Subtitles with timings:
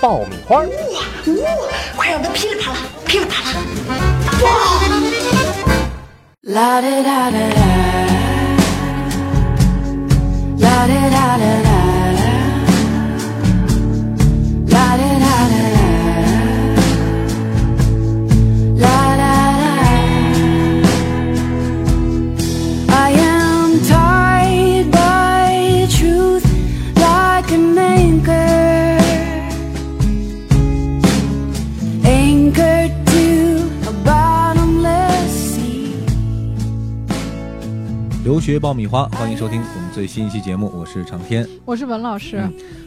[0.00, 0.62] 爆米花》。
[0.66, 0.72] 哇
[1.42, 1.46] 哇！
[1.96, 3.58] 快让它噼里啪啦，噼里啪啦！
[4.42, 4.48] 哇！
[6.42, 7.56] 啦啦啦啦啦，
[10.60, 11.65] 啦啦啦啦
[38.46, 42.36] 学爆米花，欢迎收听我们最新一期节目，我是长天，我是文老师。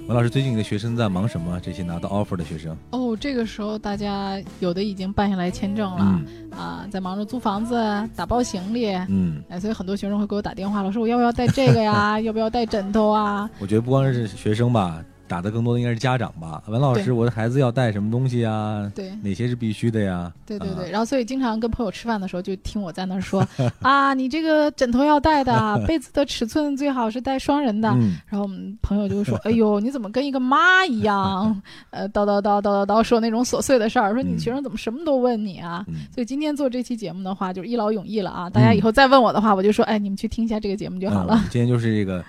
[0.08, 1.60] 文老师，最近你的学生在忙什么？
[1.60, 2.74] 这些拿到 offer 的学生？
[2.92, 6.22] 哦，这个时候大家有的已经办下来签证了
[6.58, 7.76] 啊，在忙着租房子、
[8.16, 8.88] 打包行李。
[9.10, 12.18] 嗯，哎，所以很多学生会给我打电话，老师，我要不要带这个呀？
[12.24, 13.50] 要不要带枕头啊？
[13.60, 15.04] 我觉得不光是学生吧。
[15.30, 18.92] 打的更多的应该是家长吧，文老师，我的孩子要带什么东西啊？
[18.96, 20.34] 对，哪些是必须的呀？
[20.46, 23.48] 对对对，然后所以经常跟朋友吃饭的时候，就听我在那儿说
[23.82, 27.90] 啊，你这个枕头要带的， 被子的尺寸最好是带双人的。
[28.28, 31.62] 然后我们朋友就说，哎呦，你怎么跟一个妈一样？
[31.92, 35.86] 呃，叨叨叨叨叨叨说那种琐碎的事儿，说你学生怎么什么都问你啊？
[36.14, 38.50] 所以今天做这期节目的话，就是一劳永逸了啊！
[38.50, 41.40] 大家以后再问我的话，我就说，哎，你们去听一下这个节目就好了。
[41.52, 42.24] 今天就是这个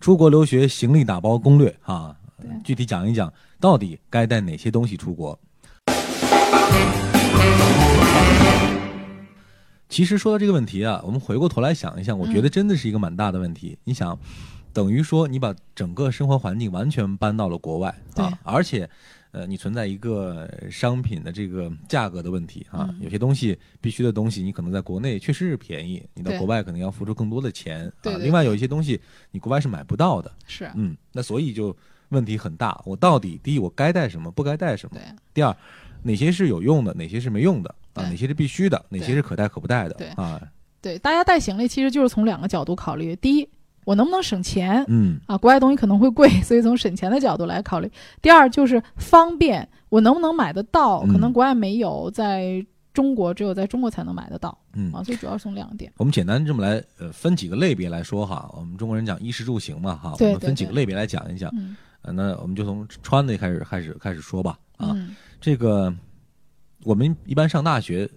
[0.00, 2.14] 出国留学行李打包攻略啊。
[2.64, 5.38] 具体讲一讲，到底该带哪些东西出国？
[9.88, 13.78] 其实说到这个问题啊，我们回过头来想一想，我觉得真的是一个蛮大的问题。
[13.84, 14.18] 你想，
[14.72, 18.90] 等于说你把整个生活环境完全搬到了国外啊，而且，
[19.30, 28.10] 呃，你存在一个商品的这个价格的问题啊，有些东西必须的东西，你可能在国内确实是便宜，你到国外可能要付出更多的钱啊。
[28.18, 31.74] 另外有一些东西你国外是买不到的，是嗯，那所以就。
[32.10, 35.00] 问题很大，我到底第一我该带什么，不该带什么？
[35.34, 35.54] 第二，
[36.02, 38.02] 哪些是有用的，哪些是没用的啊？
[38.04, 39.94] 哪些是必须的，哪些是可带可不带的？
[39.94, 40.40] 对啊，
[40.80, 43.48] 对，大家带行李其实就是从两个角度考虑：第一，
[43.84, 44.84] 我能不能省钱？
[44.88, 47.90] 嗯啊，国外东西可能会贵， 所以从省钱的角度来考虑。
[48.22, 51.00] 第二就是方便，我能不能买得到？
[51.06, 54.56] 可能国外没有，在中国只有在中国才能买得到。
[54.74, 55.92] 嗯啊，所以主要是从两点。
[55.96, 61.52] 我们简单这么来呃分几个类别来说哈，我们中国人讲衣食住行嘛哈，我们分几个类别来讲一讲。
[62.12, 64.96] 那我们就从穿的开始开始开始说吧啊，
[65.40, 65.92] 这个
[66.84, 68.08] 我们一般上大学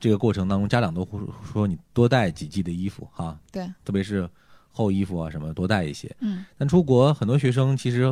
[0.00, 4.28] 这个过程当中，家长都会说你多带几季的衣服哈，对，特别是
[4.70, 6.14] 厚衣服啊什么多带一些。
[6.20, 8.04] 嗯，但出国很多学生其实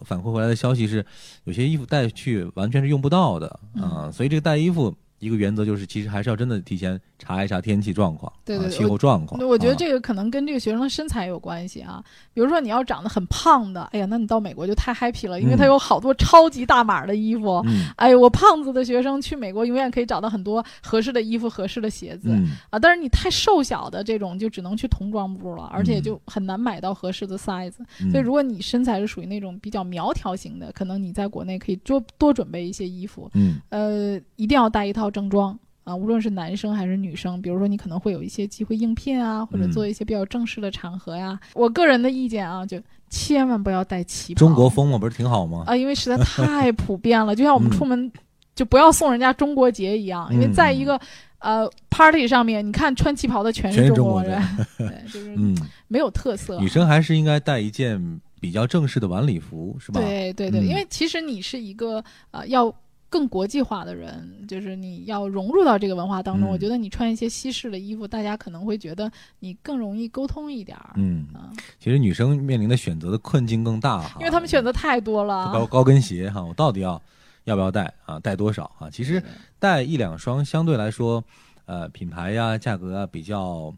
[0.00, 1.04] 反馈回来的消息是，
[1.44, 4.96] 有些衣服带去完全是用不到的啊，所以这个带衣服。
[5.18, 9.40] 一个原则就是，其实还是要真的提前查一查天气状况，对对，气候状况。
[9.46, 12.04] 我觉得这个可能跟这个学生的身材有关系啊。
[12.34, 17.64] 比如说你要长得很胖的，哎呀，那你到美国就太 happy 了，因为他有好多超级大码的衣服。
[17.96, 22.30] 哎我胖子的学生去美国永远可以找到很多合适的衣服、合适的鞋子
[22.68, 22.78] 啊。
[22.78, 27.72] 但是你太瘦小的这种，就只能去童装部了，而且就很难买到合适的 size。
[28.12, 33.30] 所以如果你身材是属于那种比较苗条型的，可能你在国内可以多多准备一些衣服。
[33.32, 35.05] 嗯，呃，一定要带一套。
[35.10, 41.38] 正装啊，无论是男生还是女生，比如说你可能会有一些机会应聘啊，或者做一些比较正式的场合呀。
[41.54, 42.76] 我个人的意见啊，就
[43.08, 44.38] 千万不要带旗袍。
[44.38, 45.62] 中国风嘛，不是挺好吗？
[45.66, 48.10] 啊，因为实在太普遍了，就像我们出门
[48.56, 51.00] 就不要送人家中国结一样，因为在一个
[51.38, 54.42] 呃 party 上面，你看穿旗袍的全是中国人，
[54.76, 55.56] 对，就是嗯
[55.86, 56.58] 没有特色。
[56.58, 60.00] 女生还是应该带一件比较正式的晚礼服，是吧？
[60.00, 62.02] 对对对，因为其实你是一个
[62.32, 62.74] 呃要。
[63.08, 66.50] 更国际化的人，就是你要融入到这个文化当中。
[66.50, 70.92] 我觉得你穿一些西式的衣服，大家可能会觉得你更容易沟通一点儿。
[70.96, 75.52] 嗯啊，其实女生面临的选择的困境更大哈，因为她们选择太多了。
[75.52, 77.00] 高高跟鞋哈，我到底要
[77.44, 78.18] 要不要带啊？
[78.18, 78.90] 带多少啊？
[78.90, 79.22] 其实
[79.58, 81.22] 带一两双相对来说，
[81.66, 83.72] 呃，品牌呀、价格啊比较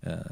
[0.00, 0.24] 呃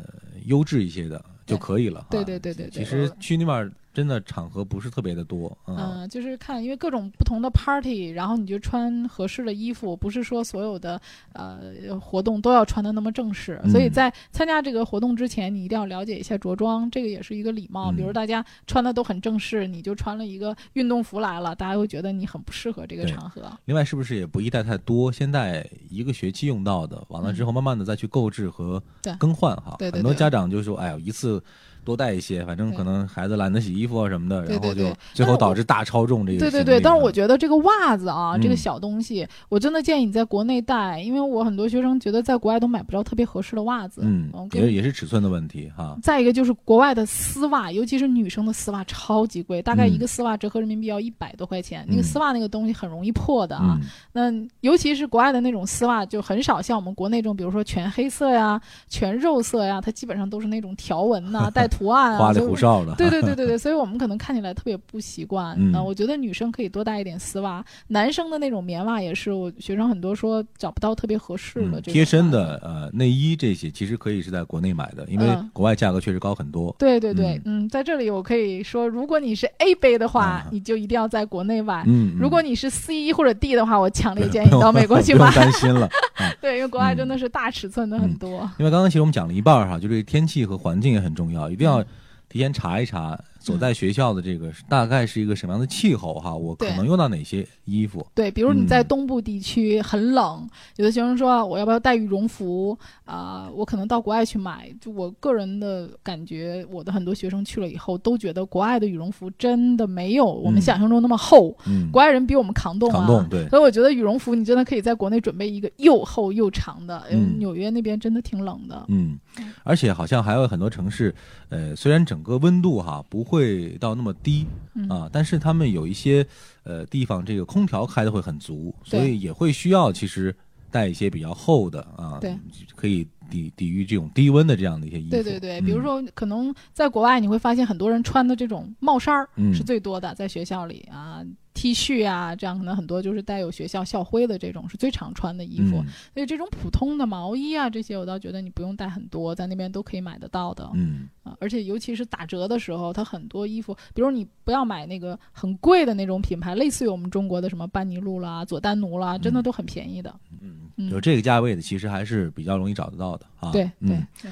[0.47, 2.07] 优质一些的就可以了。
[2.11, 2.71] 对对对对。
[2.71, 3.71] 其实去那边。
[3.99, 5.59] 真的场合不是特别的多。
[5.67, 11.01] 嗯，就是看因为各种不同的 party，然后你就穿合适的衣服，不是说所有的
[11.33, 13.61] 呃活动都要穿的那么正式。
[13.69, 17.91] 所以在参加这个活动之前，你一定要了解一下着装，这个也是一个礼貌。
[17.91, 23.51] 比如大家穿的都很正式，你就穿了一个运动服来了，大家会觉得你很不适合这个场合。
[23.65, 25.11] 另外，是不是也不宜带太多？
[25.11, 28.81] 先带一个学期用到的，完了之后慢慢的再去购置和
[29.19, 29.77] 更换哈。
[29.91, 31.43] 很多家长就说：“哎呀，一次。”
[31.89, 36.39] 多带一些，反正可能孩子懒得洗衣服啊什么的，然后就最后导致大超重这个。
[36.39, 44.03] 对对对，但是我觉得这个袜子啊，这个小东西，我真的建议你在国内带，因为我很多学生觉得在国外都买不着特别合适的袜子。
[44.05, 45.97] 嗯，也也是尺寸的问题哈。
[46.03, 51.87] 再一个就是国外的丝袜，尤其是女生的丝袜超级贵，大概一个丝袜折合人民币要一百多块钱。
[51.89, 53.81] 那个丝袜那个东西很容易破的啊。
[54.13, 54.31] 那
[54.61, 62.19] 尤其是国外的那种丝袜，就很少像我们国内这种，比如说全黑色呀、全肉色呀，它基本上都是那种条纹呐、 带图案啊。
[62.19, 65.57] 花里胡哨的，对对对对对， 所以我们可能看起来特别不习惯。
[65.59, 76.75] 嗯我觉得女生可以多带一点丝袜，男生的那种棉袜也是，我学生很多说找不到特别合适的贴身的呃内衣这些，其实可以是在国内买的，因为国外价格确实高很多。
[76.79, 81.85] 对对对，嗯，在这里我可以说，如果你是 A 杯的话，你就一定要在国内买。
[81.87, 85.33] 嗯，如果你是 C 或者 D 的话，我强烈建议到美国去买。
[85.35, 85.89] 担心了，
[86.41, 88.51] 对，因为国外真的是大尺寸的很多。
[88.59, 91.85] 因为刚刚其实我们讲了一半哈，就这个天气和环境也很重要，一定要。
[92.29, 93.19] 提前查一查。
[93.49, 96.35] 所在学校的这个大概是一个什么样的气候哈？
[96.35, 98.07] 我可能用到哪些衣服？
[98.15, 100.47] 对，比如你在东部地区很冷，
[100.77, 103.49] 有的学生说我要不要带羽绒服啊？
[103.55, 104.71] 我可能到国外去买。
[104.79, 111.57] 就我个人的感觉，我的很多学生去了以后都觉得国外的羽绒服真的没有我们想象中那么厚。
[111.67, 112.99] 嗯，国外人比我们扛冻啊。
[112.99, 113.49] 扛冻对。
[113.49, 117.03] 所以我觉得羽绒服你真的可以在国内准备一个又厚又长的。
[117.11, 117.39] 嗯。
[117.39, 118.85] 纽约那边真的挺冷的。
[118.89, 119.19] 嗯。
[119.65, 121.15] 而且好像还有很多城市，
[121.49, 123.38] 呃，虽然整个温度哈不会。
[123.39, 124.47] 会到那么低
[124.89, 126.27] 啊，但是他们有一些
[126.65, 130.35] 呃地方，这个空调开的会很足，所以也会需要其实
[130.71, 132.37] 带一些比较厚的啊，对，
[132.75, 135.11] 可以抵抵御这种低温的这样的一些衣服。
[135.11, 141.25] 对对对，比如说可能在国外你会发现很多人穿的这种帽衫儿是最多的，在学校里啊。
[141.59, 145.83] T 恤啊，这样可能很多就是带有学校校徽的这种是最常穿的衣服，
[146.15, 150.71] 所以这种普通的毛衣啊，这些我倒觉得你不用带很多，在那边都可以买得到的。
[150.75, 160.15] 嗯啊，而且尤其是打折的时候，它很多衣服，比如你不要买那个很贵的那种品牌，类似于我们中国的什么班尼路啦、佐丹奴啦，真的都很便宜的。
[160.41, 163.51] 嗯，嗯就这个价位的，其实还是比较容易找得到的啊。
[163.51, 164.31] 对对对。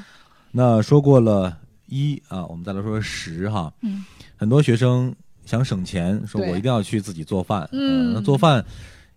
[0.52, 3.74] 那说过了一啊，我们再来说说十哈。
[3.80, 4.04] 嗯，
[4.36, 5.12] 很多学生。
[5.46, 7.66] 想省钱，说我一定要去自己做饭。
[7.72, 8.62] 嗯，那做饭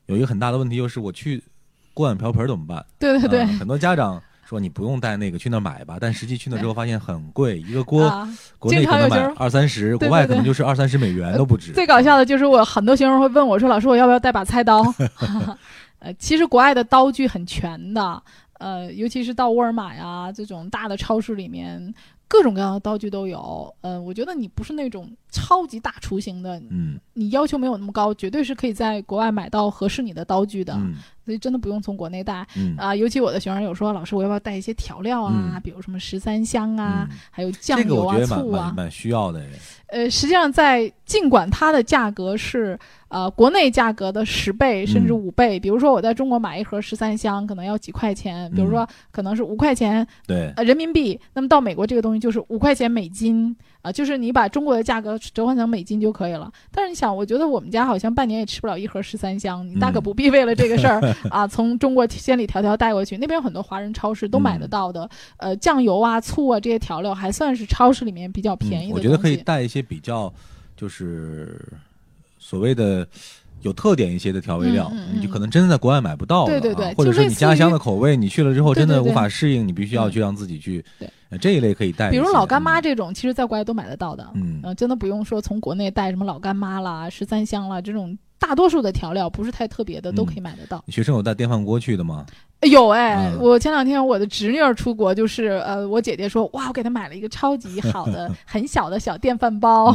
[0.06, 1.44] 有一个很大的问题，就是我去
[1.94, 2.86] 锅碗瓢盆怎么办？
[2.98, 5.98] 对对对，很多家长说你不用带那个，去那买吧。
[6.00, 8.02] 但实际去那之后发现很贵，一个锅
[8.58, 11.74] 国内可能买二三十，国外可能就是二三十美元都不止。
[11.74, 14.82] 最搞笑的就是我很多学生会问我说：“老师，我要不要带把菜刀？”
[16.00, 18.24] 呃，其实国外的刀具很全的，
[18.60, 21.94] 呃，尤其是到沃尔玛呀这种大的超市里面。
[22.30, 30.80] 各种各样的道具都有，嗯，我觉得你不是那种超级大厨型的，嗯，你要求没有那么高，绝对是可以在国外买到合适你的刀具的。
[31.26, 32.44] 所以真的不用从国内带
[32.76, 35.62] 啊，尤其我的学生有说，老师我要不要带一些调料啊？
[35.64, 39.46] 比如什么十三香啊，还有酱油啊、醋啊，蛮需要的。
[39.90, 42.80] 呃，实际上在尽管它的价格是
[43.10, 53.56] 呃国内价格的十倍甚至五倍，比如说我在中国买一盒十三香可能要几块钱，比如说可能是五块钱，对，呃人民币，那么到美国这个东西就是五块钱美金。
[53.90, 56.52] 啊，就是你把中国的价格折换成美金就可以了。
[56.72, 63.18] 但是你想，我觉得我们家好像半年也吃不了一盒十三香，你大可不必为了这个事儿 啊，从中国千里迢迢带过去。
[63.18, 68.96] 那边有很多华人超市都买得到的，呃，酱油啊、醋啊这些调料还算是超市里面比较便宜的。
[68.96, 70.32] 我觉得可以带一些比较，
[70.78, 71.60] 就是
[72.38, 73.08] 所谓的。
[73.62, 80.82] 有特点一些的调味料，你就可能真的在国外买不到了，对对对，或者是你家乡的口味，你去了之后真的无法适应，你必须要去让自己去。
[80.98, 82.10] 对，这一类可以带。
[82.10, 88.18] 比如老干妈这种，其实在国外都买得到的，嗯，真的不用说从国内带什么老干妈啦、十三香啦这种。
[88.42, 90.82] 大多数的调料不是太特别的，都可以买得到。
[90.88, 92.26] 学生有带电饭锅去的吗？
[92.62, 99.94] 有哎，我前两天我的侄女儿出国，就是呃，我姐姐说，哇，我给她买了一个超级好的、 很小的小电饭煲。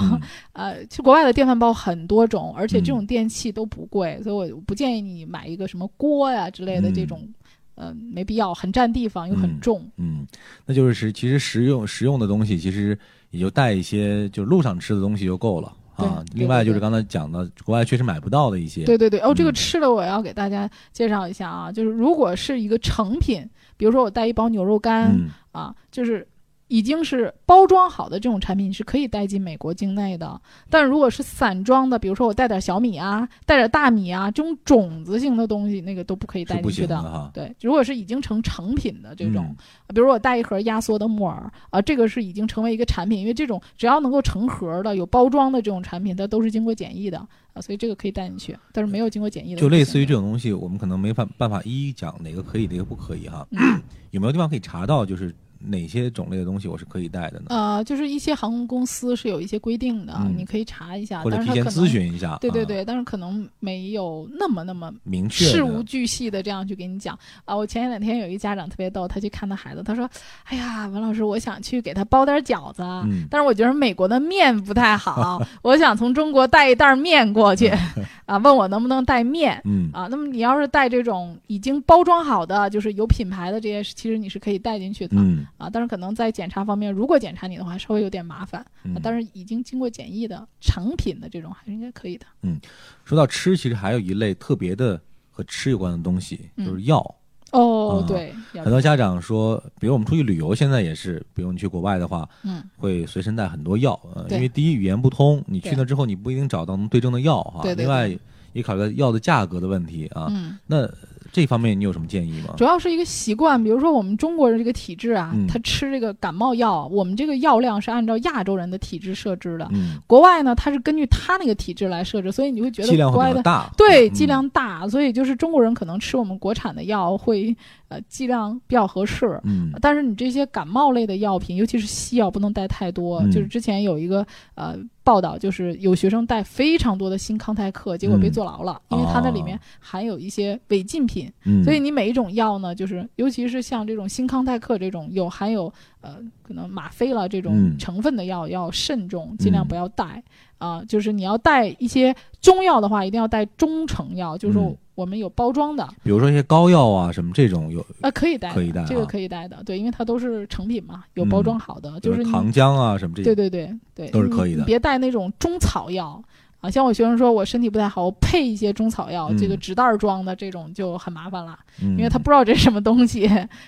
[0.52, 7.26] 呃，去国外的电饭煲很多种，而且这种电器都不贵，所以我不建议你买一个什么锅呀之类的这种，
[7.74, 9.84] 呃，没必要，很占地方又很重。
[9.96, 10.26] 嗯，
[10.66, 12.98] 那就是实其实实用实用的东西，其实
[13.30, 15.72] 也就带一些，就路上吃的东西就够了。
[15.96, 18.84] 啊，另外就是刚才讲的，国外确实买不到的一些。
[18.84, 25.14] 对对对，哦，这个吃的我要给大家介绍一下啊，就是如果是一个成品，比如说我带一包牛肉干
[25.52, 26.26] 啊，就是。
[26.74, 37.30] 已经是包装好的这种产品是可以带进美国境内的，但如果是散装的，比如说我带点小米啊，带点大米啊，这种种子性的东西，那个都不可以带进去的。
[37.32, 39.54] 对，如果是已经成成品的这种，
[39.94, 47.18] 比如我带一盒压缩的木耳啊，这个是已经成为一个产品，因为这种只要能够成盒的、有包装的这种产品，它都是经过检疫的
[47.52, 48.58] 啊，所以这个可以带进去。
[48.72, 53.46] 但是没有经过检疫的，就类似于这种东西，我们可能没法办法一一讲哪个可以，哪个不可以哈。
[54.10, 55.06] 有没有地方可以查到？
[55.06, 55.32] 就是。
[55.58, 57.46] 哪些种类的东西我是可以带的呢？
[57.48, 62.36] 呃，就是一些航空公司是有一些规定的，你可以查一下，或者提前咨询一下。
[62.40, 67.56] 对对对，但是可能没有那么那么明确、事无巨细的这样去给你讲啊。
[67.56, 70.08] 我前两天有一家长特别逗，他去看他孩子，他说
[70.44, 72.82] ：“哎呀，文老师，我想去给他包点饺子，
[73.30, 77.68] 但是我觉得美国的面不太好，我想从中国带一袋面过去
[78.26, 79.60] 啊，问我能不能带面。
[79.64, 85.16] 嗯啊，那么你要是带这种已经包装好的，就是有品牌的这些，其实你是可以带进去的。
[85.18, 85.43] 嗯。
[85.56, 88.64] 啊，但是可能在检查方面，如果检查你的话，稍微有点麻烦。
[88.84, 92.26] 嗯，但是已经经过检疫的成品的这种，还是应该可以的。
[92.42, 92.60] 嗯，
[93.04, 97.14] 说到吃，其实还有一类特别的和吃有关的东西，就是药。
[97.52, 98.34] 哦，对。
[98.54, 103.92] 很多家长说，比如我们出去旅游，现在也是，比如你去国外的话，嗯，会随身带很多药。
[104.12, 107.62] 呃，因为第一语言不通，你去那之后你不一定找到能对症的药哈。
[107.62, 107.84] 对对。
[107.84, 108.18] 另外
[108.54, 110.28] 也考虑到药的价格的问题啊。
[110.30, 110.56] 嗯。
[110.66, 110.88] 那。
[111.32, 112.54] 这方面你有什么建议吗？
[112.56, 119.68] 主要是一个习惯，比如说我们中国人这个体质啊，他吃这个感冒药，我们这个药量是按照亚洲人的体质设置的。
[120.06, 123.42] 国外呢，他是根据他那个体质来设置，所以你会觉得国外的
[123.76, 127.56] 对剂量大，所以就是中国人可能吃我们国产的药会
[127.94, 129.40] 呃剂量比较合适。
[129.44, 133.22] 嗯，但是你这些感冒类的药品，尤其是西药，不能带太多。
[133.28, 134.76] 就是之前有一个呃。
[135.04, 141.30] 报道就是有学生带非常多的新康泰克，结果被坐牢了，因为它那里面含有一些违禁品。
[141.62, 145.70] 所以你每一种药呢，就是尤其是像这种新康泰克这种有含有
[146.00, 150.22] 呃可能吗啡了这种成分的药，要慎重，尽量不要带
[150.64, 150.82] 啊。
[150.88, 154.74] 就是你要带一些中药的话，一定要带中成药，就是说。
[154.96, 164.62] 我们有包装的，比如说一些膏药啊，什么这种有啊，可以带，可以带，这个可以带的，对，因为它都是成品嘛，有包装好的，就是糖浆啊什么这些，对对对对，都是可以的。
[164.62, 166.22] 别带那种中草药
[166.64, 173.26] 啊，像我学生说我身体不太好，我配一些中草药，这个纸袋装的这种就很麻烦了，因为他不知道这是什么东西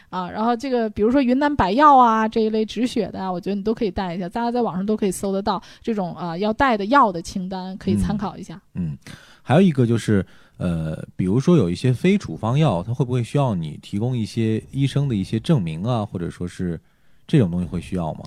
[0.09, 0.31] 啊。
[0.31, 8.59] 然后这个比如说云南白药啊这一类止血的啊，我觉得你都可以带一下，大家在网上都可以搜得到这种啊要带的药的清单，可以参考一下。
[8.75, 8.97] 嗯，
[9.43, 10.25] 还有一个就是。
[10.59, 16.81] 呃，比如说有一些非处方药，它会不会需要你提供一些医生的一些证明啊，或者说是
[17.27, 18.21] 这种东西会需要吗？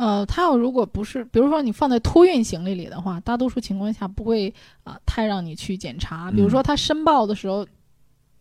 [0.00, 4.52] 呃，它要如果不是，比如说你放在托运行李里的话，大多数情况下不会
[4.82, 6.30] 啊太让你去检查。
[6.30, 7.66] 比如说他申报的时候，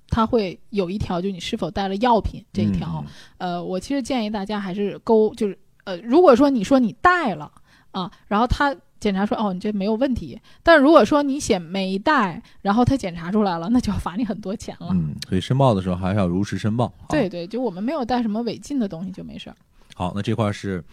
[0.07, 3.03] 他会有一条，就你是否带了药品这一条。
[3.37, 7.51] 呃，我其实建议大家还是勾，就是呃，如果说你说你带了
[7.91, 8.75] 啊，然后他。
[8.99, 10.37] 检查说哦，你这没有问题。
[10.61, 14.89] 但如果说你写没带，然后他检查出来了，那就要罚你很多钱了。
[14.91, 16.91] 嗯，所以申报的时候还是要如实申报。
[17.07, 19.55] 对对，就我们没有带什么违禁的东西就没事儿。
[19.95, 20.83] 好，那这块是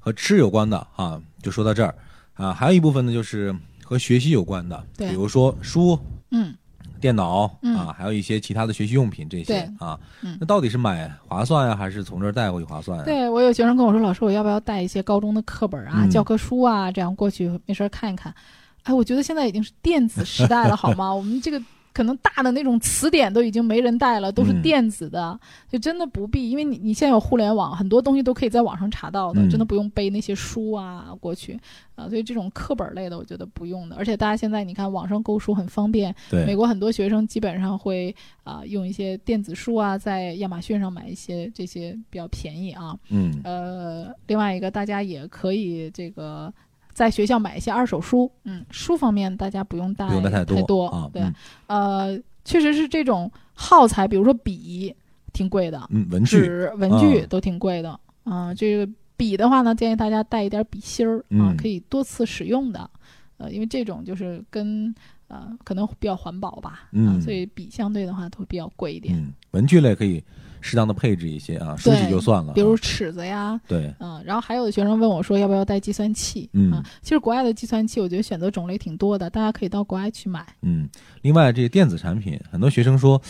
[0.00, 1.94] 和吃有关的啊，就说到这儿
[2.34, 2.52] 啊。
[2.52, 3.54] 还有一部分呢，就是
[3.84, 5.96] 和学习有关的，比如说书。
[6.32, 6.52] 嗯。
[7.00, 9.98] 电脑啊，还有一些其他的学习用品，这些啊，
[10.38, 13.02] 那到底是买划算呀，还是从这儿带过去划算？
[13.06, 18.34] 对我有学生跟我说，老师，我要不要带一些高中的课本啊、教科书啊，这样过去没事儿看一看？
[18.82, 21.10] 哎，我觉得现在已经是电子时代了， 好吗？
[21.14, 21.58] 我们这个。
[21.92, 31.58] 可能大的那种词典都已经没人带了，都是电子的，就真的不必，因为你你现在有互联网，很多东西都可以在网上查到的，真的不用背那些书啊过去
[31.96, 33.96] 啊，所以这种课本类的我觉得不用的。
[33.96, 42.96] 而且大家现在你看网上购书很方便，美国很多学生基本上会啊用一些电子书啊，在亚马逊上买一些这些比较便宜啊。
[43.08, 46.52] 嗯，呃，另外一个大家也可以这个。
[46.92, 51.08] 在学校买一些二手书，嗯，书方面大家不用带太多啊。
[51.12, 51.22] 对，
[51.66, 54.94] 呃，确实是这种耗材，比如说笔，
[55.32, 58.54] 挺贵的，嗯，文具、纸、文具都挺贵的啊。
[58.54, 62.90] 这个笔的话呢，建议大家带一点笔芯儿啊，可以多次使用的，
[63.38, 64.94] 呃，因为这种就是跟
[65.28, 69.16] 呃可能比较环保吧，嗯，所以笔相对的话都比较贵一点。
[69.16, 70.22] 嗯，文具类可以。
[70.60, 76.48] 适当的配置一些啊，书籍就算了，比如尺子呀，对，嗯，然后还有的学生问我说，要不要带计算器？
[76.52, 80.46] 嗯，其实国外的计算器，我觉得选择种类挺多的，大家可以到国外去买。
[80.62, 80.88] 嗯，
[81.22, 83.20] 另外这个电子产品，很多学生说，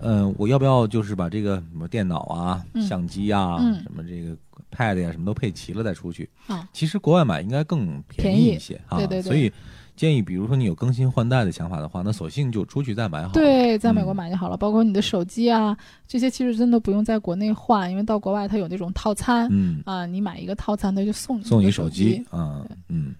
[0.00, 4.36] 嗯，我要不要就是把这个什么电脑啊、相机啊、什么这个
[4.70, 6.28] Pad 呀，什么都配齐了再出去？
[6.46, 9.52] 啊，其实国外买应该更便宜一些啊，对对对，所以。
[10.00, 13.34] 建议，比如说你有更新换代的想法的话，那索性就出去再买好。
[13.34, 14.56] 对，在美国买就好了。
[14.56, 15.76] 包括你的手机啊，
[16.08, 19.46] 这些其实真的不用在国内换，因为到国外它有那种套餐。
[19.50, 22.64] 嗯啊，你买一个套餐，它就送送你手机啊。
[22.88, 23.14] 嗯。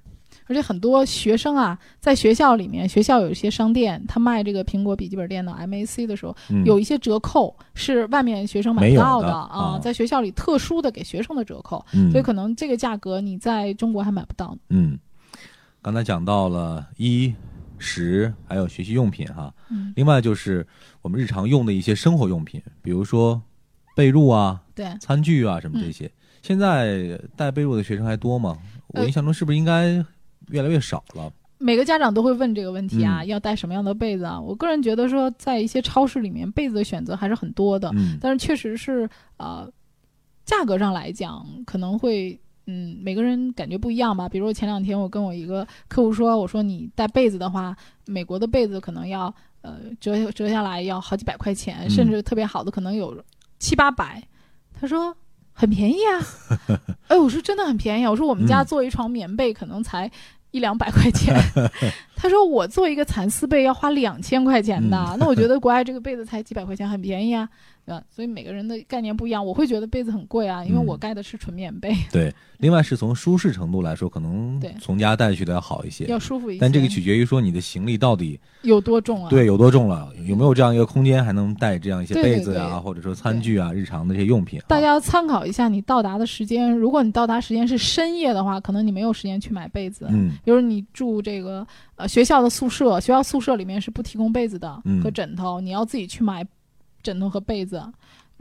[0.46, 6.34] 而且很多学生啊，在学校里面，学校有一些商店，他卖这个苹果笔记本电脑 Mac 的时候，
[6.64, 14.56] 有一些折扣是外面学生买不到的啊，在学校里特殊的给学生的折扣，所以可能这个价格你在中国还买不到。
[14.70, 14.99] 嗯，
[15.82, 17.34] 刚才讲到了衣
[17.78, 19.52] 食还有学习用品哈，
[19.96, 20.66] 另外就是
[21.02, 23.40] 我们日常用的一些生活用品，比如说
[23.96, 26.10] 被褥啊、对餐具啊什么这些。
[26.42, 28.56] 现在带被褥的学生还多吗？
[28.88, 30.04] 我印象中是不是应该？
[30.49, 31.32] 越来越少了。
[31.58, 34.40] 每个家长都会问这个问题啊，要带什么样的被子啊？
[34.40, 37.88] 我个人觉得说，在一些超市里面，被子的选择还是很多的。
[37.94, 39.70] 嗯，但是确实是呃，
[40.44, 44.28] 价格上来讲，可能会嗯，每个人感觉不一样吧。
[44.28, 53.20] 比如前两天我跟我一个客户说，我说你带被子的话，美国的被子可能要呃折折下来要好几百块钱，甚至特别好的可能有
[53.58, 54.22] 七八百。
[54.78, 55.12] 他说
[55.52, 56.22] 很便宜啊。
[57.08, 58.06] 哎，我说真的很便宜。
[58.06, 60.10] 我说我们家做一床棉被可能才。
[60.52, 61.32] 一两百块钱，
[62.16, 67.48] 他说我做一个蚕丝被要花两千块钱的，那我觉得国外这个被子才几百块钱，很便宜啊。
[67.92, 71.94] 啊，所以每个人的概念不一样，我会觉得被子很贵啊，因为我盖的是纯棉被。
[72.11, 76.61] 对，另外是从舒适程度来说，可能从家带去的要好一些，要舒服一些。
[76.61, 79.30] 但这个取决于说你的行李到底有多重啊？
[79.30, 80.09] 对，有多重了？
[80.26, 84.61] 有没有这样一个空间，还能带这样一些被子啊，或者说餐具啊，日常的一些用品？
[84.68, 86.73] 大家要参考一下你到达的时间。
[86.73, 90.06] 如果你到达时间是深夜的话，可能你没有时间去买被子。
[90.11, 91.66] 嗯，比如你住这个
[91.97, 96.47] 呃学校的宿舍，学校宿舍里面是不提供被子的和枕头，你要自己去买
[97.02, 97.83] 枕头和被子。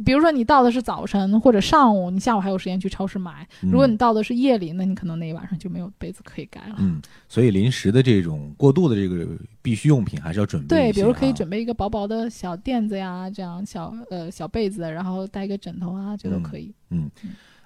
[0.05, 3.45] 比如说你到的是早晨或者上午，你下午还有时间去超市买。
[3.59, 6.75] 如果你到的是夜里，那你可能那一晚上就没有被子可以盖了。
[6.77, 9.27] 嗯，所以临时的这种过渡的这个
[9.61, 10.67] 必需用品还是要准备。
[10.69, 16.73] 对，比如可以准备一个薄薄的小垫子呀，这样小呃小被子，然后带一个枕头啊，这都可以。
[16.91, 17.11] 嗯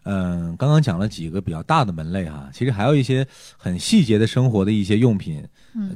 [0.06, 3.24] 嗯，刚刚讲了几个比较大的门类哈，其实还有一些
[3.58, 5.48] 很细节的生活的一些用品，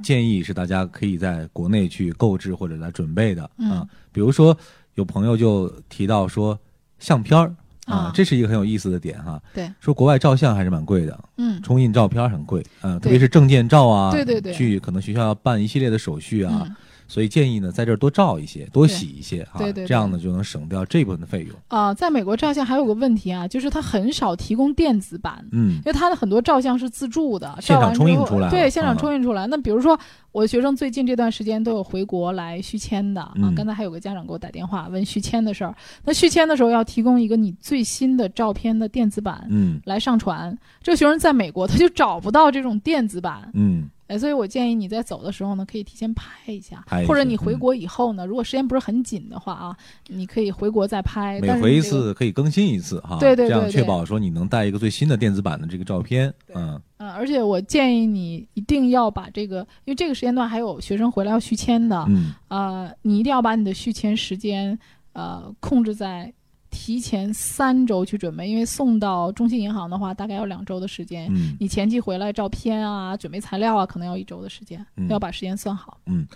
[0.03, 4.55] 建议是大家可以在国内去购置或者来准备的啊，比如说。
[4.97, 6.59] 有朋友就提到说，
[6.97, 7.53] 相片儿
[7.85, 9.39] 啊，这是一个很有意思的点哈。
[9.53, 16.67] 对，说国外照相还是蛮贵的，嗯，冲印照片很贵，嗯，特别是证件照啊，对对对，去可能学校要办一系列的手续啊。
[17.07, 21.93] 所以建议呢，在这儿多照一些，多洗一些啊，这样呢就能省掉这部分的费用啊。
[21.93, 29.47] 在美国照相还有个问题啊，就是它很少提供电子版，嗯，因为它的很多照相是自助的，现场冲印出来，对，现场冲印出来。
[29.47, 29.97] 那比如说
[30.31, 35.73] 我的学生最近这段时间都有回国来续签的啊，刚才还有个家长给我打电话问续签的事儿。
[36.03, 40.57] 那续签的时候要提供一个你最新的照片的电子版，嗯，来上传。
[40.83, 43.89] 这个学生在美国他就找不到这种电子版，嗯。
[44.07, 51.39] 哎，所以我建议你在走的时候呢，可以提前拍一下，拍或者你回国以后呢，如果时间不是很紧的话啊，你可以回国再拍。
[51.41, 56.33] 每回一次可以更新一次哈，对对对，这样确保说你能带一个最新的电子版的这个照片。
[56.55, 64.77] 嗯嗯，而且我建议你一定要把这个，因为这个时间段还有学生回来要续签的，嗯，呃，你一定要把你的续签时间
[65.13, 66.33] 呃控制在。
[66.69, 71.27] 提前三周去准备，因为送到中信银行的话，大概要两周的时间。
[71.33, 75.99] 嗯，你前期回来照片啊、准备材料啊，可能要一周的时间，要把时间算好。
[76.05, 76.27] 嗯，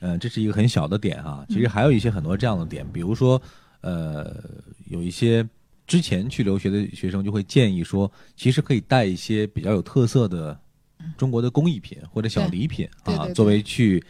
[0.00, 1.44] 呃，这是一个很小的点啊。
[1.48, 3.40] 其实还有一些很多这样的点，比如说，
[3.80, 4.42] 呃，
[4.88, 5.46] 有一些
[5.86, 10.58] 之前去留学的学生就会建议说，其实可以带一些比较有特色的
[11.16, 14.02] 中国的工艺品或者小礼品啊，作为去。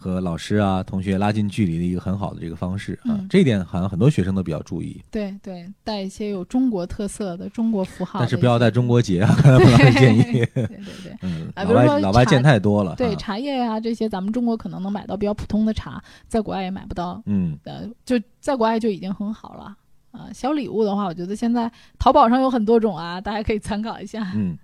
[0.00, 5.02] 和老师啊、同学拉近距离的一个很好的这个方式啊，这一点好像很多学生都比较注意。
[5.10, 10.22] 对对，带一些有中国特色的中国符号，但是不要带中国结啊， 老师建议。
[10.22, 12.94] 对对对，嗯，老外老外见太多了。
[12.94, 17.20] 对茶叶啊这些，咱们中国可能能买到比较普通的茶，在国外也买不到。
[17.26, 19.76] 嗯，呃，就在国外就已经很好了
[20.12, 20.28] 啊。
[20.32, 24.30] 小礼物的话，我觉得现在淘宝上有很多种啊，大家可以参考一下。
[24.36, 24.56] 嗯，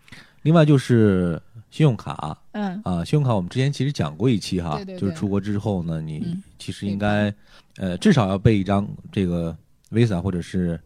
[0.45, 1.43] 另外就是。
[1.71, 6.25] 信用卡，嗯啊，信用卡我们之前其实讲过一期哈，对就是出国之后呢，你
[6.57, 7.35] 其实应该，
[7.79, 9.57] 呃，至少要备一张这个
[9.91, 10.81] Visa 或者是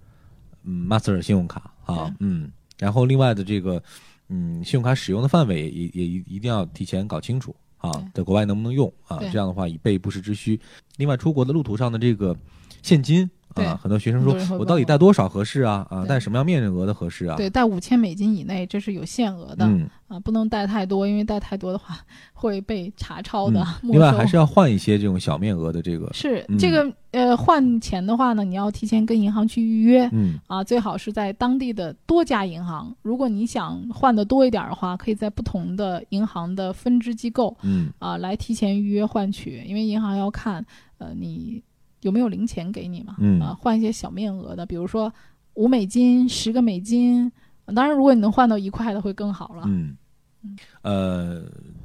[0.65, 3.83] 嗯 Master 信用卡啊，嗯，然后另外的这个
[4.31, 9.19] 嗯信用卡使用的范围也也一定要提前搞清楚啊，在国外能不能用啊？
[9.31, 10.59] 这样的话以备不时之需。
[10.97, 12.35] 另外出国的路途上的这个
[12.83, 13.31] 现金。
[13.65, 15.87] 啊，很多学生说，我到底带多少合适啊？
[15.91, 17.37] 啊，带什么样面额的合适啊？
[17.37, 19.69] 对，带五千美金以内，这是有限额的
[20.09, 21.99] 啊，不能带太多，因为带太多的话
[22.33, 23.67] 会被查抄的。
[23.83, 26.09] 另外，还是要换一些这种小面额的这个。
[26.13, 32.95] 是这个呃，换钱的话呢，你要提前跟银行去预约，嗯啊，最好是在当地的多家银行。
[33.03, 40.65] 如果你想换的多一点的话，可以在不同的银行的分支机构，嗯啊，来提前预约换取，因为银行要看
[40.99, 41.63] 呃你。
[42.03, 43.17] 有没有零钱给你嘛？
[43.19, 45.13] 嗯啊，换一些小面额的，比如说
[45.55, 47.31] 五美金、十个美金。
[47.75, 49.65] 当然，如果你能换到一块的，会更好了。
[49.67, 49.95] 嗯，
[50.81, 51.43] 呃，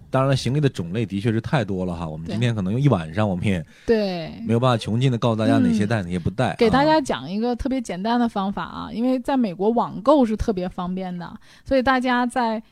[0.10, 2.08] 当然了，行李的种类的确是太多了哈。
[2.08, 6.56] 我们今天可能用一晚上，我们也对没有办法穷尽的告诉大家哪些带，哪些不带。
[6.58, 12.64] 给大家讲一个特别简单的方法啊，因为在美国网购是特别方便的，所以大家在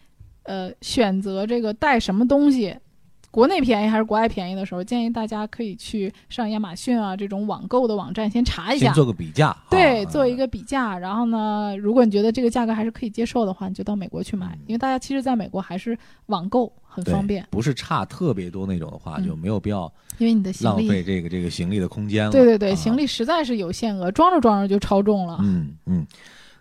[0.43, 2.73] 呃选择这个带什么东西。
[3.31, 9.55] 国内便宜还是国外便宜的时候，建议大家可以去上亚马逊啊这种网购的网站先查一下，先做个比价。
[9.69, 10.97] 对，做一个比价。
[10.97, 19.89] 然后呢，如果你觉得这个价格还是可以接受的话，你就到美国去买，因为大家其实在美国还是网购很方便，不是差特别多那种的话，就没有必要。
[20.17, 22.31] 因为你的浪费这个这个行李的空间了。
[22.31, 25.37] 对对对，行李实在是有限额，装着装着就超重了。
[25.41, 26.05] 嗯嗯，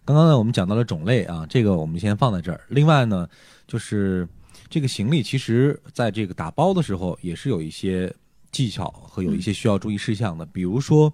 [0.04, 2.60] 刚刚呢我们讲到了种类啊，这个我们先放在这儿。
[2.68, 3.28] 另外呢，
[3.66, 4.28] 就是。
[4.70, 8.10] 这个行李其实在这个打包的时候也是有一些
[8.52, 11.12] 技巧和有一些需要注意事项的，比如说，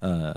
[0.00, 0.34] 呃，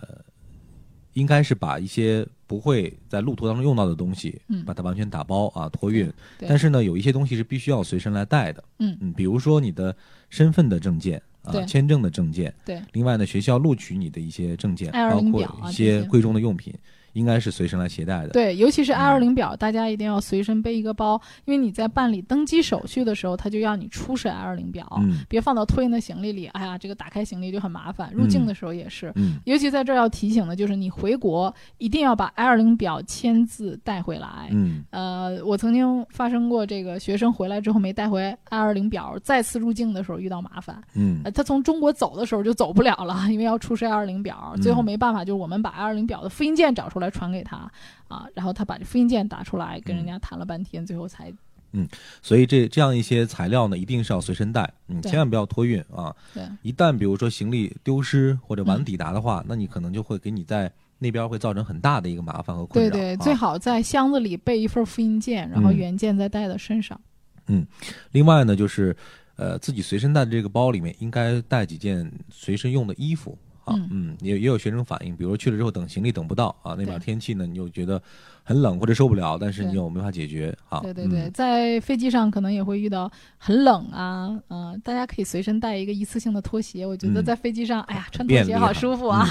[1.13, 6.11] 应该是把一些不会在路途当中用到的东西，嗯，把它完全打包啊托运。
[6.39, 9.95] 但是呢，有一些东西是必须要随身来带的，嗯嗯，比如说你的
[10.29, 16.73] 身份的证件啊，签证的证件，对，另外呢，学校录取你的一些证件，包括一些贵重的用品。
[17.13, 18.29] 应该是随身来携带的。
[18.29, 24.87] 对，尤其是 I 二零表，大家一定要随身背一个包，因为你在办理登机手续的时候，他就要你出示 I 二零表，
[25.27, 26.47] 别放到托运的行李里。
[26.47, 28.11] 哎呀，这个打开行李就很麻烦。
[28.13, 29.13] 入境的时候也是，
[29.45, 34.49] 尤其在这儿要提醒的就是，你回国一定要把 I 二零表签字带回来。
[34.51, 40.81] 嗯，呃，我曾经发生过这个学生回来之后没带回 I 二零表，再次入境的时候遇到麻烦。
[40.95, 47.00] 嗯，他从中国走的时候就走不了了，因为要出示 I 二零表，最后没办法，就是我们把 I 二零表的复印件找出来。
[47.01, 47.69] 来传给他
[48.07, 51.33] 啊，然后他把这复印件打出来，跟人家谈了半天，最后才
[51.73, 51.87] 嗯。
[52.21, 56.15] 所以这这样一些材料呢，一定是要随身带，嗯，千万不要托运啊。
[56.33, 62.91] 对，一旦比如说行李丢失或者晚抵达的话，那你可能就会给你在那边会造成很大的一个麻烦和困扰。
[62.91, 66.99] 对对，最好在箱子里备一份复印件，然后原件再带在身上。
[67.47, 67.65] 嗯，
[68.11, 68.95] 另外呢，就是
[69.35, 73.37] 呃，自己随身带的这个包里面应该带几件随身用的衣服。
[73.71, 78.01] 啊，嗯，也也有学生反映，比如说去了之后等行李等不到啊，那边天气呢你又觉得
[78.43, 80.79] 很冷或者受不了，但是你又没法解决啊。
[80.79, 89.27] 对对对，在飞机上可能也会遇到很冷啊，嗯，大家可以随身带一个一次性的拖鞋，我觉得在飞机上，哎呀，穿拖鞋好舒服啊。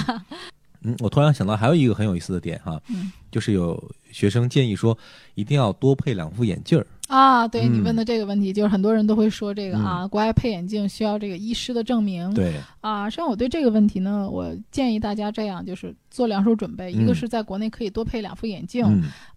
[0.83, 2.81] 嗯，我突然想到还有一个很有意思的点哈，
[3.29, 4.97] 就是有学生建议说
[5.35, 6.85] 一定要多配两副眼镜儿。
[7.11, 12.33] 啊，对你问的这个问题，就是很多人都会说这个啊，国外配眼镜需要这个医师的证明。
[12.33, 18.85] 对啊，实际上我对这个问题呢，我建议大家这样，就是做两手准备，一个是在国内可以多配两副眼镜，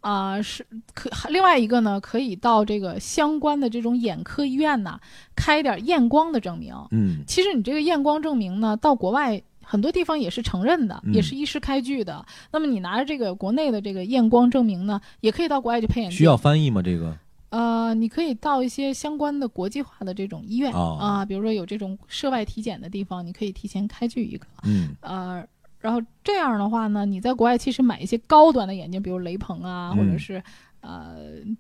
[0.01, 4.97] 啊，是可另外一个呢，可以到这个相关的这种眼科医院呐，
[5.35, 6.73] 开点验光的证明。
[6.93, 12.25] 嗯，其实你这个验光证明呢，到国外很多地方也是承认的，也是医师开具的。
[12.53, 16.19] 那么你拿着这个国内的这个验光证明呢，也可以到国外去配眼镜。
[16.19, 16.81] 需要翻译吗？
[16.81, 17.19] 这个？
[17.55, 24.45] 呃，你可以到一些相关的国际化的这种医院啊，比如说有这种涉外体检的地方，你可以提前开具一个。
[24.64, 24.88] 嗯。
[25.01, 25.47] 呃，
[25.79, 30.43] 然后这样的话呢，你在国外其实买一些高端的眼镜，比如雷朋啊，或者是
[30.81, 31.14] 呃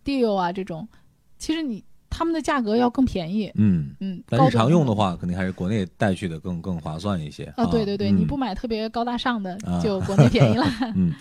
[0.04, 0.88] Deal 啊这种，
[1.38, 3.52] 其实你他们的价格要更便宜。
[3.54, 4.20] 嗯嗯。
[4.28, 7.44] 但日常用的话，肯定还是国内带去的更更划算一些。
[7.56, 10.66] 啊，对对对，你不买特别高大上的，就国内便宜了。
[10.96, 11.14] 嗯。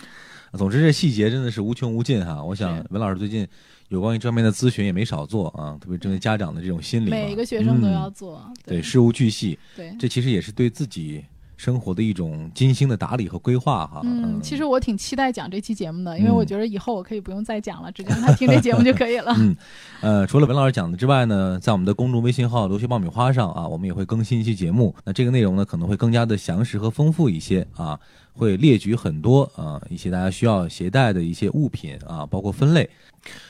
[0.54, 2.42] 总之，这细节真的是无穷无尽哈。
[2.42, 3.46] 我想文老师最近。
[3.94, 8.44] 有关于这方面的咨询也没少做啊，特别针对家长的这种心理，每一个学生都要做。
[8.66, 9.56] 对，事无巨细。
[9.76, 11.24] 对，这其实也是对自己
[11.56, 14.00] 生活的一种精心的打理和规划哈。
[14.04, 19.34] 嗯，其实我挺期待讲这期节目的，因为我觉得以后我可以不用再讲了，直接让他听这节目就可以了。
[19.38, 19.56] 嗯，
[20.00, 24.94] 呃，除了文老师讲的之外呢，在我们的公众微信号“留学爆米花”上啊，我们也会更新一期节目。
[25.04, 27.98] 那这个内容呢，可能会更加的详实和丰富一些啊，
[28.32, 32.88] 会列举很多啊一些大家需要携带的一些物品啊，包括分类。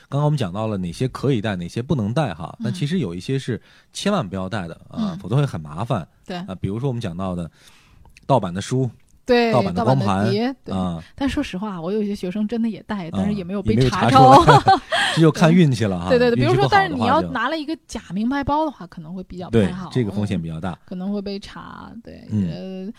[0.07, 2.55] 刚刚我们讲到了哪些可以带，哪些不能带哈。
[2.59, 6.07] 那其实有一些是千万不要带的啊，否则会很麻烦。
[6.25, 7.49] 对啊，比如说我们讲到的
[8.25, 8.89] 盗版的书，
[9.25, 11.03] 对盗版的光盘啊。
[11.15, 14.43] 但说实话，我有些学生真的也带，但是也没有被查抄。
[15.15, 16.09] 这就看运气了哈。
[16.09, 19.89] 对对对，比如说，但是你要拿了一个假名牌包的话，可能会比较不太好。
[19.91, 21.91] 这个风险比较大，可能会被查。
[22.03, 22.91] 对，呃。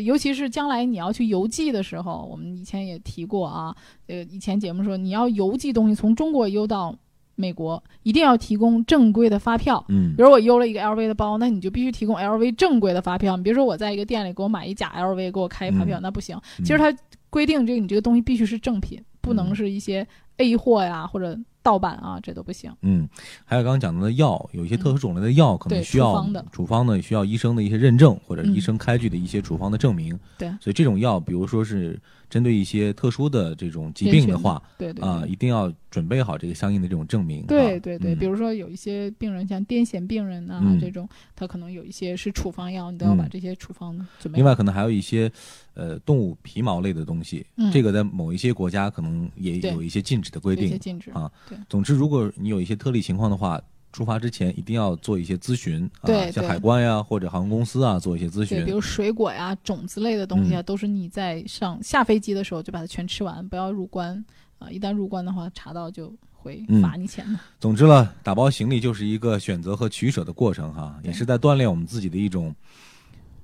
[0.00, 6.96] 尤其是将来你要去邮寄的时候，我们以前也提过啊，呃，以前节目说你要邮寄东西从中国邮到
[7.34, 9.84] 美国，一定要提供正规的发票。
[9.88, 13.36] 嗯比如我邮了一个 LV 的包，那你就必须提供 LV 正规的发票。
[13.36, 16.36] 你别说我在一个店里给我买一假 LV，给我开一发票，嗯那不行。
[16.58, 16.94] 嗯其实它
[17.30, 22.72] 规定这个你这个东西必须是正品，不能是一些 A 货呀或者盗版啊，这都不行。
[22.82, 23.08] 嗯，
[23.44, 30.18] 还有刚刚讲到的药，有一些特殊种类的药可能需要处方的处方的需要医生的一些认证或者嗯医生开具的一些处方的证明。
[30.38, 31.98] 对所以这种药，比如说是
[32.28, 37.42] 针对一些特殊的这种疾病的话，对对啊、对一定要准备好这个相应的这种证明。
[37.42, 44.36] 啊对对对，嗯比如说有一些病人，像癫痫病人啊、嗯这种，他可能有一些是处方药，你都要把嗯这些处方准备好。
[44.36, 45.30] 另外，可能还有一些
[45.74, 50.78] 呃动物皮毛类的东西，嗯这个在某一些国家可能也有一些禁止的规定。
[50.78, 51.30] 禁止啊。
[51.56, 53.60] 对总之，如果你有一些特例情况的话，
[53.92, 58.70] 出发之前一定要做一些咨询啊，像海关呀或者航空公司啊做一些咨对，询比。
[58.70, 64.24] 如水果呀、种子类的东西啊，嗯都是你在上下飞机的时候就把它全吃完，不要入关
[64.58, 64.70] 啊。
[64.70, 67.38] 一旦入关的话，查到就会嗯罚你钱的。
[67.60, 72.54] 总之了，打包行李就是一个选择和取舍的过程哈，也是在锻炼我们自己的一种，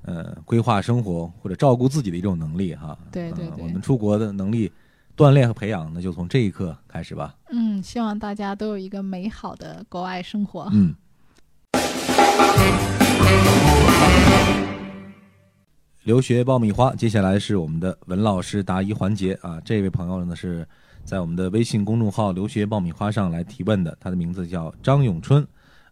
[0.00, 2.98] 呃，规划生活或者照顾自己的一种能力哈。
[3.12, 4.72] 对对我们出国的能力
[5.18, 7.34] 锻炼和培养，那就从这一刻开始吧。
[7.50, 10.70] 嗯，希望大家都有一个美好的国外生活。
[10.72, 10.94] 嗯。
[16.04, 19.60] 留学爆米花，接下来是我们的文老师答疑环节啊。
[19.64, 20.64] 这位朋友呢是
[21.04, 25.44] 在我们的微信公众号“留学爆米花”上来提问的，他的名字叫张永春，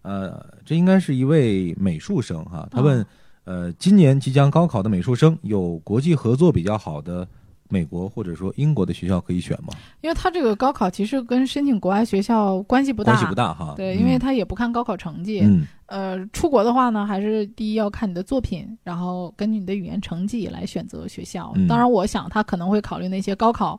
[0.03, 2.69] 呃，这应该是一位美术生哈。
[2.71, 3.07] 他问，哦
[3.43, 7.27] 呃，今年即将高考的美术生有国际合作比较好的
[7.69, 9.73] 美国或者说英国的学校可以选吗？
[10.01, 13.75] 因为他这个高考其实跟申请国外学校关系不大，关系不大哈。
[13.77, 15.41] 对，嗯因为他也不看高考成绩。
[15.43, 21.53] 嗯呃，出国的话呢，还是第一要看你的作品，然后根据你的语言成绩来选择学校。
[21.55, 23.79] 嗯当然，我想他可能会考虑那些高考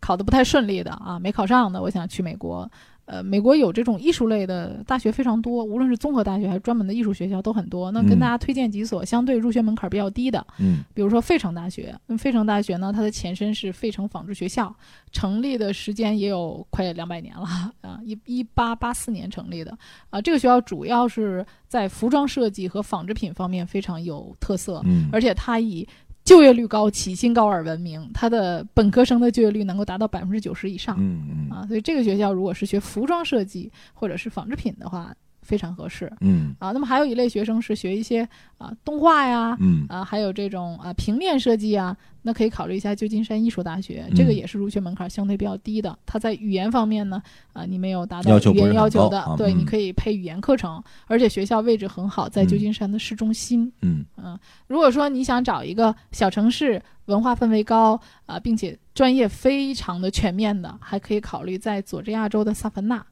[0.00, 2.70] 考得不太顺利的啊，没考上的，我想去美国。
[3.06, 7.90] 呃，美国有这种艺术类的大学非常多，无论是综合大学还是专门的艺术学校都很多。
[7.92, 11.94] 那跟嗯大家推荐几所相对入学门槛比较低的，嗯比如说费城大学。
[12.06, 14.74] 那费城大学呢，它的前身是费城纺织学校，
[15.12, 17.46] 成立的时间也有快两百年了
[17.80, 19.76] 啊，一一八八四年成立的
[20.10, 20.20] 啊。
[20.20, 25.86] 这个学校主要是在服装设计和纺织品方面非常有特色，嗯，而且它以
[26.26, 28.10] 就业率高、起薪高而闻名。
[28.12, 35.14] 它的本科生的就业率能够达到百分之九十以上、嗯嗯啊，所以这个学校如果是学服装设计或者是纺织品的话，
[35.46, 36.72] 非常合适嗯啊。
[36.72, 38.28] 那么还有一类学生是学一些
[38.58, 45.96] 啊动画呀，嗯啊，还有这种啊平面设计啊，那可以考虑一下旧金山艺术大学，嗯这个也是入学门槛相对比较低的。
[46.04, 53.72] 它在语言方面呢，啊，你没有达到语言要求的，对，嗯你可以配语言课程，而且学校位置很好，在旧金山的市中心。
[53.82, 63.04] 嗯嗯，如果说你想找一个小城市，文化氛围高啊，并且专业非常的全面的，还可以考虑在佐治亚州的萨凡纳。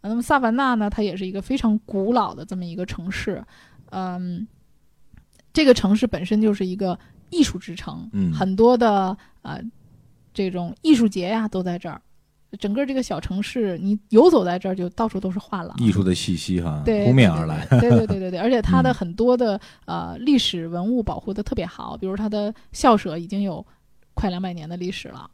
[0.00, 3.44] 啊那么萨凡纳呢，它也是一个非常古老的这么一个城市，
[3.90, 4.46] 嗯，
[5.52, 6.98] 这个城市本身就是一个
[7.30, 9.60] 艺术之城，嗯很多的呃
[10.32, 12.00] 这种艺术节呀都在这儿。
[12.58, 17.64] 整个这个小城市，你游走在这儿，就到处都是画廊，艺术的气息哈，对，扑面而来。
[17.78, 23.64] 对对对对对对， 而且它的嗯很多的、呃历史文物保护的特别好，比如它的校舍已经有
[24.14, 25.30] 快两百年的历史了，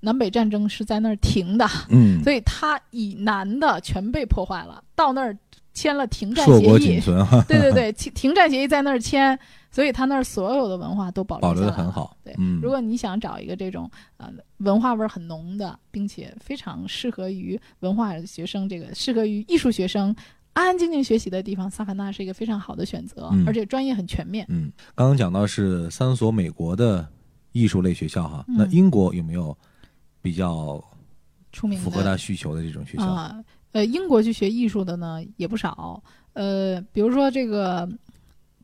[0.00, 5.36] 南北战争是在那儿停的，嗯，所以它以南的全被破坏了，到那儿
[5.72, 7.00] 签了停战协议，
[7.46, 9.38] 对对对， 停停战协议在那儿签，
[9.70, 11.76] 所以它那儿所有的文化都保留保留下来了。
[11.76, 12.16] 的很好。
[12.24, 20.14] 对，嗯，如果你想找一个这种呃文化味儿很浓的，并且非常适合于文化学生，这个适合于艺术学生
[20.54, 23.44] 安安静静学习的地方，萨凡纳是一个非常好的选择，嗯。
[23.46, 24.44] 而且专业很全面。
[24.48, 27.06] 嗯，刚刚讲到是三所美国的
[27.52, 28.56] 艺术类学校哈，嗯。
[28.58, 29.56] 那英国有没有
[30.22, 30.82] 比较
[31.52, 33.04] 出名符合他需求的这种学校？
[33.04, 36.02] 啊，呃，英国去学艺术的呢也不少，
[36.32, 37.88] 呃，比如说这个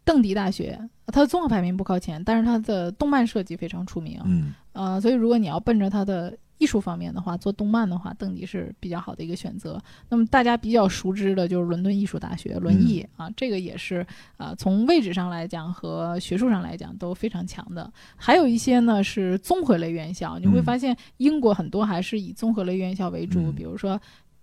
[0.05, 4.55] 邓迪大学，它的综合排名不靠前，但是它的动漫设计非常出名，嗯。
[4.73, 9.81] 呃，所以如果你要奔着它的艺术方面的话，做动漫的话，邓迪是比较好的一个选择。
[10.09, 17.93] 那么大家比较熟知的就是伦敦艺术大学，伦艺、啊，这个也是啊、从位置上来讲和学术上来讲都非常强的。
[18.17, 24.01] 还有一些呢是综合类院校，你会嗯发现英国很多还是以综合类院校为主，嗯比如说。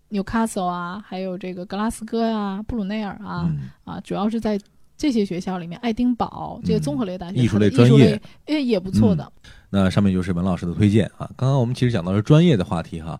[0.10, 4.60] 纽卡斯尔啊，还有这个格拉斯哥呀、布鲁内尔啊，嗯啊，主要是在
[4.97, 9.32] 这些学校里面，爱丁堡这些综合类大学，艺术类专业类，诶也不错的。
[9.69, 11.29] 那上面就是文老师的推荐啊。
[11.36, 13.19] 刚刚我们其实讲到的是专业的话题哈，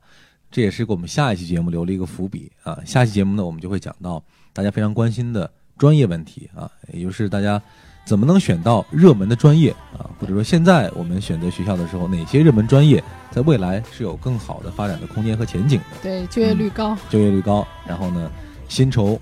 [0.52, 2.80] 这也是给我们下一期节目留了一个伏笔啊。
[2.86, 7.62] 下期节目呢，我们就会讲到大家非常关心的专业问题啊，也就是大家
[8.06, 10.08] 怎么能选到热门的专业啊？
[10.20, 15.98] 或者说现在我们选择学校的时候，哪些热门专业在未来是有更好的发展的空间和前景的？
[16.04, 18.32] 对，就业率高，就业率高，然后呢，
[18.70, 19.20] 薪酬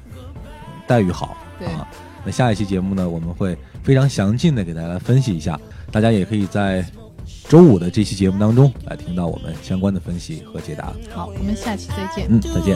[0.85, 1.87] 待遇好啊。
[2.25, 5.59] 那下一期节目呢，我们会非常详尽的给大家分析一下，
[5.91, 6.85] 大家也可以在
[7.47, 10.93] 周五的这期节目当中来听到我们相关的分析和解答。
[11.13, 12.27] 好，我们下期再见。
[12.29, 12.75] 嗯，再见。